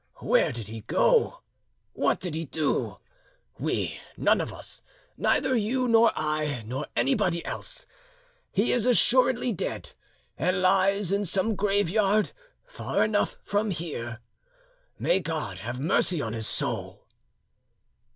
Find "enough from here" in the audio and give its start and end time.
13.03-14.21